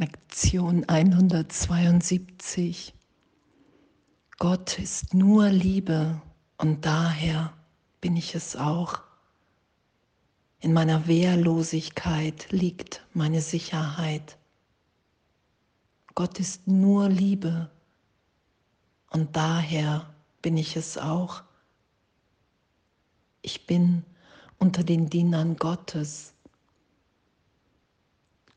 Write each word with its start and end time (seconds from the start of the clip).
Lektion 0.00 0.88
172. 0.88 2.94
Gott 4.38 4.78
ist 4.78 5.12
nur 5.12 5.50
Liebe 5.50 6.22
und 6.56 6.86
daher 6.86 7.52
bin 8.00 8.16
ich 8.16 8.34
es 8.34 8.56
auch. 8.56 9.02
In 10.60 10.72
meiner 10.72 11.06
Wehrlosigkeit 11.06 12.50
liegt 12.50 13.04
meine 13.12 13.42
Sicherheit. 13.42 14.38
Gott 16.14 16.40
ist 16.40 16.66
nur 16.66 17.10
Liebe 17.10 17.70
und 19.10 19.36
daher 19.36 20.08
bin 20.40 20.56
ich 20.56 20.76
es 20.76 20.96
auch. 20.96 21.42
Ich 23.42 23.66
bin 23.66 24.02
unter 24.58 24.82
den 24.82 25.10
Dienern 25.10 25.56
Gottes 25.56 26.32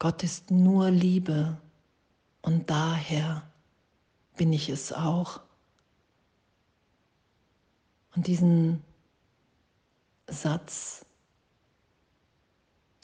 Gott 0.04 0.22
ist 0.22 0.52
nur 0.52 0.92
Liebe 0.92 1.58
und 2.42 2.70
daher 2.70 3.50
bin 4.36 4.52
ich 4.52 4.68
es 4.68 4.92
auch. 4.92 5.40
Und 8.14 8.28
diesen 8.28 8.84
Satz 10.28 11.06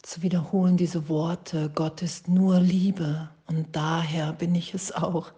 zu 0.01 0.23
wiederholen, 0.23 0.75
diese 0.75 1.07
Worte, 1.07 1.71
Gott 1.73 2.01
ist 2.01 2.27
nur 2.27 2.59
Liebe 2.59 3.29
und 3.47 3.73
daher 3.73 4.33
bin 4.33 4.53
ich 4.53 4.73
es 4.73 4.91
auch. 4.91 5.31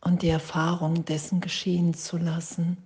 Und 0.00 0.22
die 0.22 0.30
Erfahrung 0.30 1.04
dessen 1.04 1.40
geschehen 1.40 1.94
zu 1.94 2.18
lassen, 2.18 2.76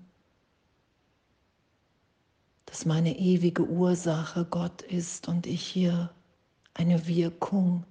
dass 2.66 2.84
meine 2.84 3.18
ewige 3.18 3.64
Ursache 3.64 4.44
Gott 4.44 4.82
ist 4.82 5.28
und 5.28 5.46
ich 5.46 5.62
hier 5.62 6.10
eine 6.80 7.06
Wirkung. 7.06 7.84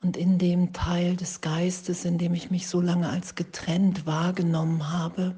Und 0.00 0.16
in 0.16 0.38
dem 0.38 0.72
Teil 0.72 1.16
des 1.16 1.42
Geistes, 1.42 2.04
in 2.04 2.16
dem 2.16 2.32
ich 2.32 2.50
mich 2.50 2.68
so 2.68 2.80
lange 2.80 3.08
als 3.08 3.34
getrennt 3.34 4.06
wahrgenommen 4.06 4.90
habe, 4.90 5.36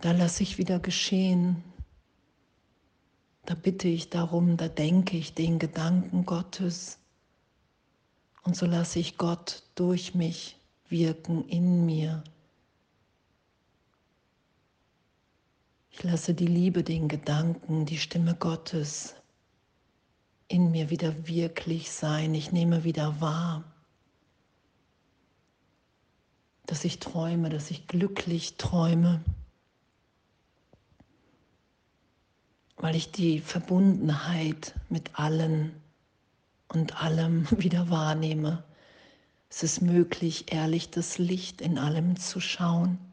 da 0.00 0.12
lasse 0.12 0.42
ich 0.42 0.58
wieder 0.58 0.80
geschehen. 0.80 1.62
Da 3.44 3.54
bitte 3.54 3.88
ich 3.88 4.10
darum, 4.10 4.56
da 4.56 4.68
denke 4.68 5.16
ich 5.16 5.34
den 5.34 5.58
Gedanken 5.58 6.24
Gottes. 6.24 6.98
Und 8.42 8.56
so 8.56 8.66
lasse 8.66 8.98
ich 8.98 9.16
Gott 9.16 9.62
durch 9.74 10.14
mich 10.14 10.58
wirken 10.88 11.46
in 11.46 11.86
mir. 11.86 12.24
Ich 15.90 16.02
lasse 16.04 16.34
die 16.34 16.46
Liebe, 16.46 16.82
den 16.82 17.08
Gedanken, 17.08 17.84
die 17.84 17.98
Stimme 17.98 18.34
Gottes 18.34 19.14
in 20.48 20.70
mir 20.70 20.90
wieder 20.90 21.26
wirklich 21.26 21.90
sein. 21.90 22.34
Ich 22.34 22.52
nehme 22.52 22.84
wieder 22.84 23.20
wahr, 23.20 23.64
dass 26.66 26.84
ich 26.84 27.00
träume, 27.00 27.50
dass 27.50 27.70
ich 27.70 27.86
glücklich 27.88 28.56
träume, 28.56 29.20
weil 32.76 32.96
ich 32.96 33.10
die 33.10 33.40
Verbundenheit 33.40 34.74
mit 34.88 35.18
allen 35.18 35.72
und 36.68 37.02
allem 37.02 37.50
wieder 37.60 37.90
wahrnehme. 37.90 38.64
Es 39.50 39.64
ist 39.64 39.82
möglich, 39.82 40.52
ehrlich 40.52 40.90
das 40.90 41.18
Licht 41.18 41.60
in 41.60 41.78
allem 41.78 42.16
zu 42.16 42.40
schauen. 42.40 43.09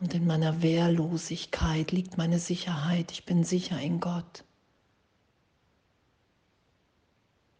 Und 0.00 0.14
in 0.14 0.26
meiner 0.26 0.62
Wehrlosigkeit 0.62 1.90
liegt 1.90 2.18
meine 2.18 2.38
Sicherheit. 2.38 3.10
Ich 3.12 3.24
bin 3.24 3.44
sicher 3.44 3.80
in 3.80 4.00
Gott. 4.00 4.44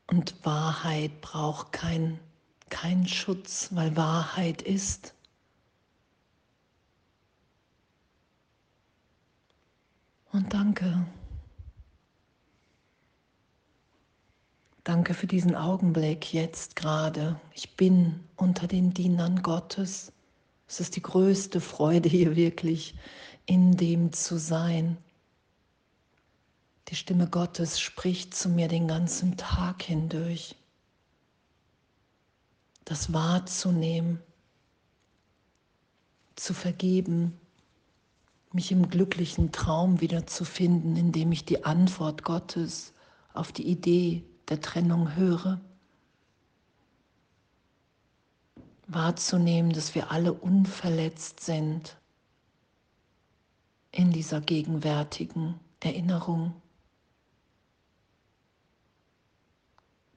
Und 0.06 0.34
Wahrheit 0.44 1.20
braucht 1.20 1.72
keinen 1.72 2.20
kein 2.70 3.06
Schutz, 3.06 3.68
weil 3.72 3.96
Wahrheit 3.96 4.62
ist. 4.62 5.14
Und 10.32 10.52
danke. 10.52 11.06
Danke 14.84 15.14
für 15.14 15.26
diesen 15.26 15.54
Augenblick 15.54 16.32
jetzt 16.32 16.76
gerade. 16.76 17.40
Ich 17.52 17.76
bin 17.76 18.20
unter 18.36 18.66
den 18.66 18.94
Dienern 18.94 19.42
Gottes. 19.42 20.12
Es 20.68 20.80
ist 20.80 20.96
die 20.96 21.02
größte 21.02 21.60
Freude 21.60 22.08
hier 22.08 22.36
wirklich, 22.36 22.94
in 23.46 23.76
dem 23.76 24.12
zu 24.12 24.38
sein. 24.38 24.98
Die 26.88 26.94
Stimme 26.94 27.28
Gottes 27.28 27.80
spricht 27.80 28.34
zu 28.34 28.50
mir 28.50 28.68
den 28.68 28.86
ganzen 28.86 29.36
Tag 29.36 29.82
hindurch. 29.82 30.54
Das 32.84 33.12
wahrzunehmen, 33.12 34.20
zu 36.36 36.54
vergeben, 36.54 37.38
mich 38.52 38.70
im 38.72 38.88
glücklichen 38.88 39.52
Traum 39.52 40.00
wiederzufinden, 40.00 40.96
indem 40.96 41.32
ich 41.32 41.44
die 41.44 41.64
Antwort 41.64 42.22
Gottes 42.22 42.92
auf 43.34 43.52
die 43.52 43.66
Idee 43.66 44.22
der 44.48 44.60
Trennung 44.60 45.16
höre. 45.16 45.60
Wahrzunehmen, 48.88 49.72
dass 49.72 49.94
wir 49.94 50.10
alle 50.10 50.32
unverletzt 50.32 51.40
sind 51.40 51.96
in 53.92 54.10
dieser 54.10 54.40
gegenwärtigen 54.40 55.60
Erinnerung. 55.80 56.54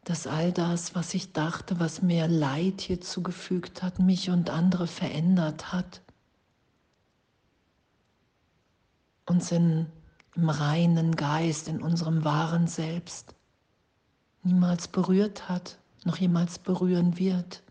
Dass 0.04 0.26
all 0.26 0.52
das, 0.52 0.96
was 0.96 1.14
ich 1.14 1.32
dachte, 1.32 1.80
was 1.80 2.02
mir 2.02 2.28
Leid 2.28 2.82
hier 2.82 3.02
zugefügt 3.02 3.84
hat, 3.84 4.00
mich 4.00 4.30
und 4.30 4.50
andere 4.50 4.88
verändert 4.88 5.72
hat, 5.72 6.02
uns 9.26 9.52
in, 9.52 9.86
im 10.36 10.50
reinen 10.50 11.16
Geist, 11.16 11.68
in 11.68 11.82
unserem 11.82 12.24
wahren 12.24 12.68
Selbst 12.68 13.36
niemals 14.44 14.88
berührt 14.88 15.50
hat, 15.50 15.78
noch 16.04 16.18
jemals 16.18 16.58
berühren 16.58 17.18
wird. 17.20 17.62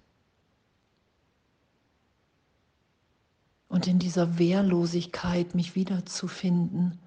Und 3.70 3.86
in 3.86 4.00
dieser 4.00 4.36
Wehrlosigkeit 4.36 5.54
mich 5.54 5.76
wiederzufinden, 5.76 6.98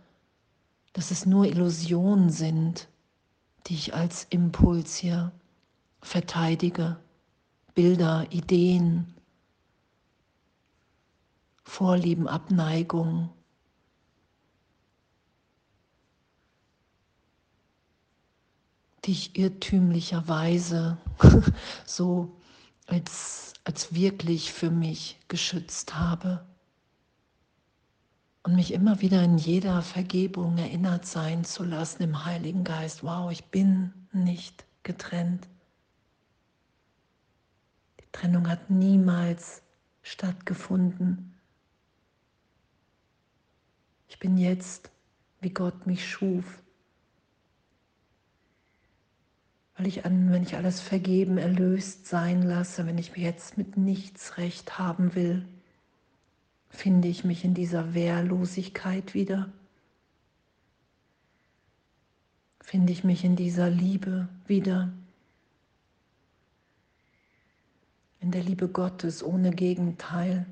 dass 0.94 1.12
es 1.12 1.26
nur 1.26 1.46
Illusionen 1.46 2.30
sind, 2.30 2.88
die 3.68 3.74
ich 3.76 3.94
als 3.94 4.26
Impuls 4.30 4.96
hier 4.96 5.34
verteidige, 6.02 6.98
Bilder, 7.76 8.26
Ideen, 8.32 9.14
Vorlieben, 11.64 12.28
Abneigung. 12.28 13.30
die 19.06 19.12
ich 19.12 19.38
irrtümlicherweise 19.38 20.98
so 21.86 22.32
als, 22.88 23.52
als 23.66 23.94
wirklich 23.94 24.54
für 24.54 24.72
mich 24.72 25.20
geschützt 25.28 25.96
habe 25.96 26.46
und 28.44 28.56
mich 28.56 28.74
immer 28.74 29.00
wieder 29.02 29.24
in 29.24 29.38
jeder 29.38 29.82
Vergebung 29.82 30.58
erinnert 30.58 31.06
sein 31.06 31.46
zu 31.46 31.64
lassen 31.64 32.04
im 32.04 32.26
Heiligen 32.26 32.66
Geist, 32.66 33.04
wow, 33.04 33.32
ich 33.32 33.46
bin 33.46 33.94
nicht 34.12 34.66
getrennt. 34.84 35.48
Die 38.02 38.12
Trennung 38.12 38.50
hat 38.50 38.70
niemals 38.70 39.64
stattgefunden. 40.02 41.34
Ich 44.10 44.20
bin 44.20 44.38
jetzt, 44.38 44.92
wie 45.40 45.50
Gott 45.50 45.88
mich 45.88 46.08
schuf. 46.08 46.62
Weil 49.78 49.88
ich 49.88 50.06
an, 50.06 50.32
wenn 50.32 50.44
ich 50.44 50.56
alles 50.56 50.82
vergeben, 50.82 51.38
erlöst 51.38 52.08
sein 52.08 52.44
lasse, 52.44 52.86
wenn 52.86 52.98
ich 52.98 53.16
mir 53.16 53.24
jetzt 53.24 53.58
mit 53.58 53.78
nichts 53.78 54.38
recht 54.38 54.78
haben 54.78 55.16
will, 55.16 55.48
finde 56.74 57.08
ich 57.08 57.24
mich 57.24 57.46
in 57.46 57.54
dieser 57.54 57.94
Wehrlosigkeit 57.94 59.14
wieder? 59.14 59.50
Finde 62.62 62.92
ich 62.92 63.04
mich 63.04 63.24
in 63.24 63.36
dieser 63.36 63.70
Liebe 63.70 64.28
wieder? 64.48 64.92
In 68.20 68.32
der 68.32 68.42
Liebe 68.42 68.68
Gottes 68.68 69.24
ohne 69.24 69.52
Gegenteil? 69.52 70.46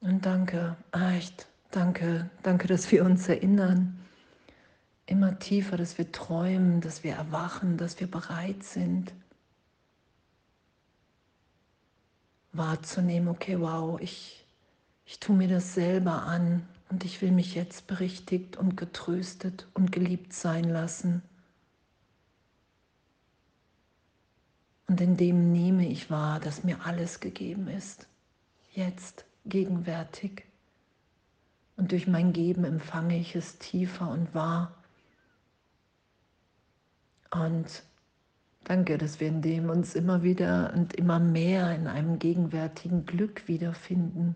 Und 0.00 0.26
danke, 0.26 0.76
echt, 0.92 1.46
danke, 1.70 2.30
danke, 2.42 2.68
dass 2.68 2.92
wir 2.92 3.04
uns 3.04 3.28
erinnern, 3.28 3.98
immer 5.06 5.38
tiefer, 5.38 5.78
dass 5.78 5.96
wir 5.96 6.12
träumen, 6.12 6.82
dass 6.82 7.02
wir 7.02 7.14
erwachen, 7.14 7.78
dass 7.78 7.98
wir 7.98 8.10
bereit 8.10 8.62
sind 8.62 9.14
wahrzunehmen, 12.56 13.28
okay, 13.28 13.60
wow, 13.60 14.00
ich, 14.00 14.46
ich 15.04 15.20
tue 15.20 15.36
mir 15.36 15.48
das 15.48 15.74
selber 15.74 16.22
an, 16.22 16.66
und 16.94 17.04
ich 17.04 17.20
will 17.22 17.32
mich 17.32 17.56
jetzt 17.56 17.88
berichtigt 17.88 18.56
und 18.56 18.76
getröstet 18.76 19.66
und 19.74 19.90
geliebt 19.90 20.32
sein 20.32 20.62
lassen. 20.62 21.22
Und 24.86 25.00
in 25.00 25.16
dem 25.16 25.50
nehme 25.50 25.88
ich 25.88 26.08
wahr, 26.08 26.38
dass 26.38 26.62
mir 26.62 26.84
alles 26.84 27.18
gegeben 27.18 27.66
ist, 27.66 28.06
jetzt, 28.74 29.24
gegenwärtig. 29.44 30.44
Und 31.76 31.90
durch 31.90 32.06
mein 32.06 32.32
Geben 32.32 32.64
empfange 32.64 33.18
ich 33.18 33.34
es 33.34 33.58
tiefer 33.58 34.08
und 34.08 34.32
wahr. 34.32 34.72
Und 37.30 37.82
danke, 38.64 38.98
dass 38.98 39.20
wir 39.20 39.28
in 39.28 39.42
dem 39.42 39.70
uns 39.70 39.94
immer 39.94 40.22
wieder 40.22 40.72
und 40.74 40.94
immer 40.94 41.18
mehr 41.18 41.74
in 41.74 41.86
einem 41.86 42.18
gegenwärtigen 42.18 43.06
Glück 43.06 43.46
wiederfinden. 43.46 44.34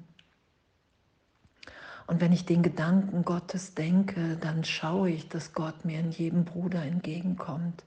Und 2.06 2.20
wenn 2.22 2.32
ich 2.32 2.46
den 2.46 2.62
Gedanken 2.62 3.24
Gottes 3.24 3.74
denke, 3.74 4.36
dann 4.38 4.64
schaue 4.64 5.10
ich, 5.10 5.28
dass 5.28 5.52
Gott 5.52 5.84
mir 5.84 6.00
in 6.00 6.10
jedem 6.10 6.44
Bruder 6.44 6.82
entgegenkommt, 6.82 7.84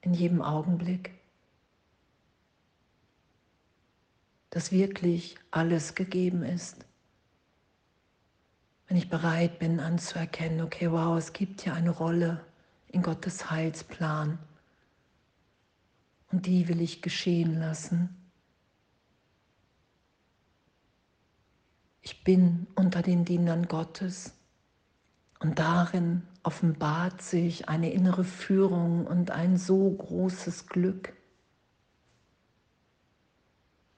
in 0.00 0.14
jedem 0.14 0.40
Augenblick. 0.40 1.10
Dass 4.48 4.72
wirklich 4.72 5.36
alles 5.50 5.94
gegeben 5.94 6.42
ist. 6.42 6.86
Wenn 8.86 8.96
ich 8.96 9.10
bereit 9.10 9.58
bin 9.58 9.80
anzuerkennen, 9.80 10.62
okay, 10.62 10.90
wow, 10.90 11.18
es 11.18 11.34
gibt 11.34 11.66
ja 11.66 11.74
eine 11.74 11.90
Rolle 11.90 12.40
in 12.86 13.02
Gottes 13.02 13.50
Heilsplan 13.50 14.38
und 16.30 16.46
die 16.46 16.68
will 16.68 16.80
ich 16.80 17.02
geschehen 17.02 17.58
lassen. 17.58 18.14
Ich 22.02 22.24
bin 22.24 22.66
unter 22.74 23.02
den 23.02 23.24
Dienern 23.24 23.68
Gottes 23.68 24.32
und 25.40 25.58
darin 25.58 26.22
offenbart 26.42 27.22
sich 27.22 27.68
eine 27.68 27.92
innere 27.92 28.24
Führung 28.24 29.06
und 29.06 29.30
ein 29.30 29.56
so 29.56 29.90
großes 29.90 30.66
Glück. 30.66 31.12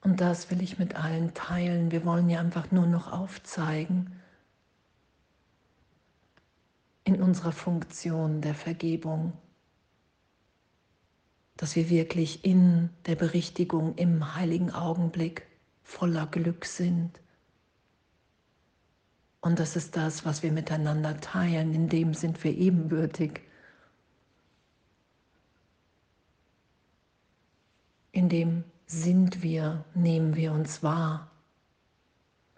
Und 0.03 0.21
das 0.21 0.51
will 0.51 0.63
ich 0.63 0.79
mit 0.79 0.97
allen 0.97 1.35
teilen. 1.35 1.91
Wir 1.91 2.05
wollen 2.05 2.29
ja 2.31 2.41
einfach 2.41 2.71
nur 2.71 2.87
noch 2.87 3.13
aufzeigen 3.13 4.21
in 7.05 7.23
unserer 7.23 7.53
Funktion 7.53 8.41
der 8.41 8.55
Vergebung, 8.55 9.33
dass 11.61 11.77
wir 11.77 11.91
wirklich 11.91 12.43
in 12.43 12.89
der 13.05 13.17
Berichtigung 13.17 13.95
im 13.97 14.35
heiligen 14.35 14.71
Augenblick 14.71 15.47
voller 15.83 16.27
Glück 16.27 16.65
sind. 16.65 17.21
Und 19.43 19.59
das 19.59 19.77
ist 19.77 19.95
das, 19.95 20.25
was 20.25 20.43
wir 20.43 20.53
miteinander 20.53 21.21
teilen, 21.21 21.75
in 21.75 21.91
dem 21.91 22.15
sind 22.15 22.43
wir 22.45 22.57
ebenbürtig. 22.57 23.43
In 28.13 28.31
dem 28.31 28.65
sind 28.87 29.43
wir, 29.43 29.85
nehmen 29.93 30.37
wir 30.37 30.53
uns 30.53 30.83
wahr, 30.83 31.31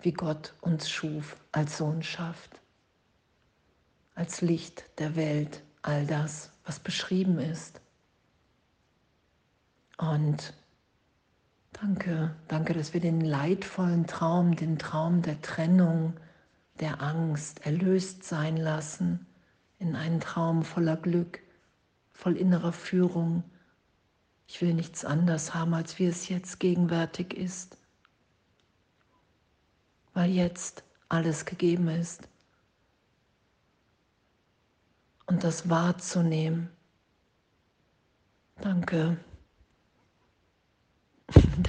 wie 0.02 0.12
Gott 0.12 0.54
uns 0.60 0.88
schuf 0.88 1.36
als 1.50 1.78
Sohnschaft 1.78 2.62
als 4.14 4.40
Licht 4.40 4.84
der 4.98 5.16
Welt, 5.16 5.62
all 5.82 6.06
das, 6.06 6.52
was 6.64 6.78
beschrieben 6.78 7.38
ist. 7.38 7.80
Und 10.02 10.52
danke, 11.70 12.34
danke, 12.48 12.74
dass 12.74 12.92
wir 12.92 13.00
den 13.00 13.20
leidvollen 13.20 14.08
Traum, 14.08 14.56
den 14.56 14.76
Traum 14.76 15.22
der 15.22 15.40
Trennung, 15.42 16.14
der 16.80 17.00
Angst 17.00 17.64
erlöst 17.64 18.24
sein 18.24 18.56
lassen 18.56 19.24
in 19.78 19.94
einen 19.94 20.18
Traum 20.18 20.64
voller 20.64 20.96
Glück, 20.96 21.40
voll 22.12 22.36
innerer 22.36 22.72
Führung. 22.72 23.44
Ich 24.48 24.60
will 24.60 24.74
nichts 24.74 25.04
anders 25.04 25.54
haben, 25.54 25.72
als 25.72 26.00
wie 26.00 26.06
es 26.06 26.28
jetzt 26.28 26.58
gegenwärtig 26.58 27.34
ist, 27.34 27.78
weil 30.14 30.30
jetzt 30.30 30.82
alles 31.08 31.44
gegeben 31.44 31.86
ist 31.86 32.28
und 35.26 35.44
das 35.44 35.70
wahrzunehmen. 35.70 36.70
Danke. 38.56 39.16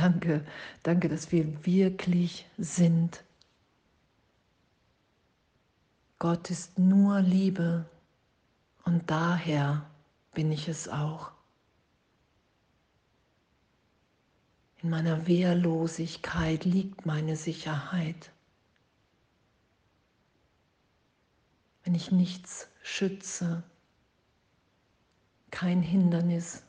Danke, 0.03 0.45
danke, 0.83 1.07
dass 1.07 1.31
wir 1.31 1.65
wirklich 1.65 2.45
sind. 2.57 3.23
Gott 6.19 6.49
ist 6.49 6.77
nur 6.77 7.21
Liebe 7.21 7.85
und 8.83 9.09
daher 9.09 9.89
bin 10.33 10.51
ich 10.51 10.67
es 10.67 10.89
auch. 10.89 11.31
In 14.81 14.89
meiner 14.89 15.25
Wehrlosigkeit 15.25 16.65
liegt 16.65 17.05
meine 17.05 17.37
Sicherheit. 17.37 18.31
Wenn 21.85 21.95
ich 21.95 22.11
nichts 22.11 22.67
schütze, 22.81 23.63
kein 25.51 25.81
Hindernis. 25.81 26.63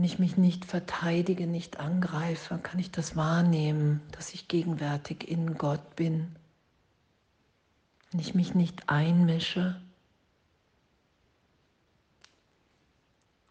Wenn 0.00 0.06
ich 0.06 0.18
mich 0.18 0.38
nicht 0.38 0.64
verteidige, 0.64 1.46
nicht 1.46 1.78
angreife, 1.78 2.56
kann 2.56 2.80
ich 2.80 2.90
das 2.90 3.16
wahrnehmen, 3.16 4.00
dass 4.12 4.32
ich 4.32 4.48
gegenwärtig 4.48 5.28
in 5.28 5.58
Gott 5.58 5.94
bin. 5.94 6.34
Wenn 8.10 8.20
ich 8.20 8.34
mich 8.34 8.54
nicht 8.54 8.88
einmische. 8.88 9.78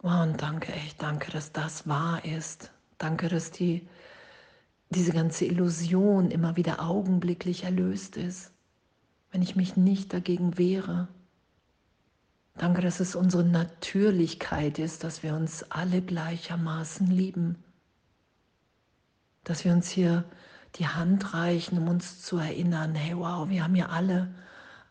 Wow, 0.01 0.23
und 0.23 0.41
danke, 0.41 0.73
echt 0.73 0.99
danke, 1.03 1.29
dass 1.29 1.51
das 1.51 1.87
wahr 1.87 2.25
ist. 2.25 2.71
Danke, 2.97 3.29
dass 3.29 3.51
die, 3.51 3.87
diese 4.89 5.13
ganze 5.13 5.45
Illusion 5.45 6.31
immer 6.31 6.55
wieder 6.55 6.81
augenblicklich 6.81 7.63
erlöst 7.63 8.17
ist 8.17 8.51
wenn 9.31 9.41
ich 9.41 9.55
mich 9.55 9.77
nicht 9.77 10.13
dagegen 10.13 10.57
wehre. 10.57 11.07
Danke, 12.59 12.81
dass 12.81 12.99
es 12.99 13.15
unsere 13.15 13.45
Natürlichkeit 13.45 14.79
ist, 14.79 15.05
dass 15.05 15.23
wir 15.23 15.33
uns 15.33 15.63
alle 15.71 16.01
gleichermaßen 16.01 17.07
lieben. 17.07 17.63
Dass 19.45 19.63
wir 19.63 19.71
uns 19.71 19.87
hier 19.89 20.25
die 20.75 20.85
Hand 20.85 21.33
reichen, 21.33 21.77
um 21.77 21.87
uns 21.87 22.21
zu 22.21 22.37
erinnern, 22.37 22.95
hey 22.95 23.15
wow, 23.15 23.47
wir 23.47 23.63
haben 23.63 23.77
ja 23.77 23.87
alle 23.87 24.35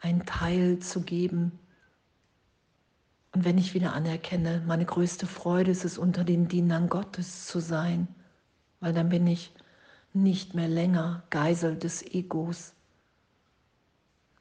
einen 0.01 0.25
Teil 0.25 0.79
zu 0.79 1.03
geben. 1.03 1.59
Und 3.35 3.45
wenn 3.45 3.59
ich 3.59 3.75
wieder 3.75 3.93
anerkenne, 3.93 4.63
meine 4.67 4.87
größte 4.87 5.27
Freude 5.27 5.71
ist 5.71 5.85
es, 5.85 5.99
unter 5.99 6.25
den 6.25 6.49
Dienern 6.49 6.89
Gottes 6.89 7.45
zu 7.45 7.61
sein, 7.61 8.09
weil 8.81 8.95
dann 8.95 9.11
bin 9.11 9.27
ich 9.27 9.53
nicht 10.15 10.55
mehr 10.55 10.69
länger 10.69 11.23
Geisel 11.29 11.77
des 11.77 12.01
Egos, 12.03 12.73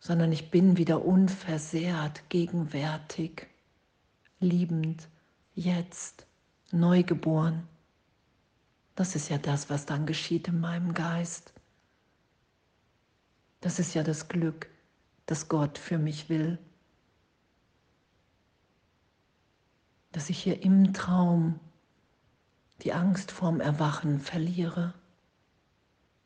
sondern 0.08 0.32
ich 0.32 0.52
bin 0.52 0.78
wieder 0.78 1.04
unversehrt, 1.04 2.30
gegenwärtig, 2.30 3.48
liebend, 4.40 5.10
jetzt, 5.54 6.26
neugeboren. 6.72 7.68
Das 8.96 9.18
ist 9.18 9.28
ja 9.28 9.38
das, 9.38 9.70
was 9.70 9.86
dann 9.86 10.06
geschieht 10.06 10.48
in 10.48 10.62
meinem 10.62 10.94
Geist. 10.94 11.52
Das 13.60 13.80
ist 13.80 13.96
ja 13.96 14.04
das 14.04 14.30
Glück, 14.30 14.70
das 15.26 15.50
Gott 15.50 15.78
für 15.78 15.98
mich 15.98 16.30
will. 16.30 16.58
Dass 20.14 20.30
ich 20.30 20.42
hier 20.42 20.64
im 20.64 20.94
Traum 20.94 21.60
die 22.82 22.94
Angst 22.94 23.34
vorm 23.34 23.60
Erwachen 23.60 24.22
verliere, 24.22 24.94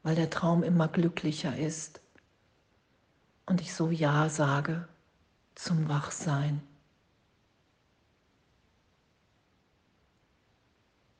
weil 0.03 0.13
der 0.13 0.29
Traum 0.29 0.61
immer 0.61 0.87
glücklicher 0.87 1.57
ist 1.57 2.00
und 3.51 3.59
ich 3.59 3.73
so 3.73 3.91
Ja 3.91 4.29
sage 4.29 4.87
zum 5.55 5.89
Wachsein. 5.89 6.61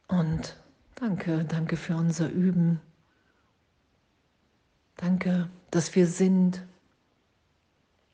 Und 0.07 0.55
danke, 0.95 1.43
danke 1.43 1.75
für 1.75 1.97
unser 1.97 2.29
Üben. 2.29 2.79
Danke, 4.95 5.49
dass 5.71 5.93
wir 5.93 6.07
sind. 6.07 6.65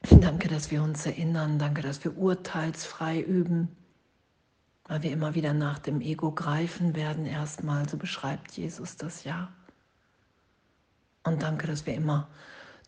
Danke, 0.02 0.48
dass 0.48 0.72
wir 0.72 0.82
uns 0.82 1.06
erinnern. 1.06 1.60
Danke, 1.60 1.84
dass 1.84 2.04
wir 2.04 2.18
urteilsfrei 2.18 3.22
üben, 3.22 3.68
weil 4.86 5.04
wir 5.04 5.12
immer 5.12 5.36
wieder 5.36 5.54
nach 5.54 5.78
dem 5.78 6.02
Ego 6.02 6.32
greifen 6.32 6.96
werden. 6.96 7.28
Erstmal, 7.28 7.88
so 7.88 7.98
beschreibt 7.98 8.54
Jesus 8.54 8.98
das 8.98 9.26
ja. 9.26 9.54
Und 11.24 11.44
danke, 11.44 11.68
dass 11.68 11.86
wir 11.86 11.94
immer 11.94 12.28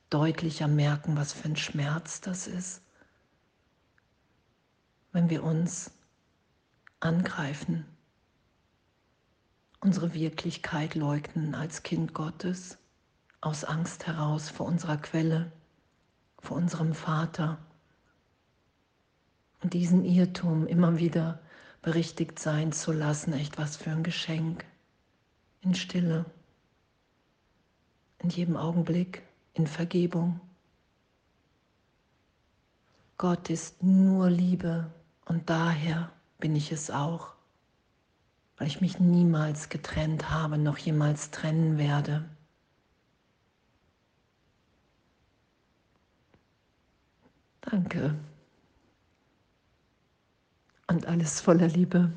deutlicher 0.10 0.68
merken, 0.68 1.18
was 1.18 1.34
für 1.34 1.50
ein 1.50 1.56
Schmerz 1.56 2.22
das 2.22 2.48
ist, 2.48 2.82
wenn 5.12 5.30
wir 5.30 5.44
uns 5.44 5.92
angreifen, 7.00 7.86
unsere 9.80 10.13
Wirklichkeit 10.13 10.96
leugnen 10.96 11.56
als 11.56 11.84
Kind 11.84 12.13
Gottes, 12.13 12.78
aus 13.42 13.63
Angst 13.63 14.08
heraus 14.08 14.50
vor 14.50 14.66
unserer 14.66 14.98
Quelle, 14.98 15.51
vor 16.39 16.58
unserem 16.58 16.94
Vater. 16.94 17.58
Und 19.62 19.74
diesen 19.74 20.04
Irrtum 20.04 20.68
immer 20.68 20.98
wieder 21.00 21.39
berichtigt 21.82 22.39
sein 22.39 22.72
zu 22.72 22.92
lassen, 22.92 23.34
echt 23.34 23.58
was 23.58 23.78
für 23.78 23.92
ein 23.92 24.04
Geschenk. 24.04 24.66
In 25.62 25.75
Stille, 25.75 26.25
in 28.20 28.30
jedem 28.30 28.58
Augenblick, 28.58 29.24
in 29.60 29.68
Vergebung. 29.68 30.39
Gott 33.18 33.50
ist 33.50 33.84
nur 33.84 34.30
Liebe 34.30 34.89
und 35.25 35.50
daher 35.50 36.12
bin 36.39 36.56
ich 36.56 36.72
es 36.72 36.89
auch, 36.89 37.34
weil 38.58 38.68
ich 38.68 38.80
mich 38.80 39.00
niemals 39.00 39.68
getrennt 39.68 40.30
habe, 40.30 40.58
noch 40.58 40.78
jemals 40.78 41.32
trennen 41.32 41.78
werde. 41.78 42.24
Danke. 47.60 48.16
Und 50.88 51.06
alles 51.06 51.42
voller 51.42 51.68
Liebe. 51.68 52.13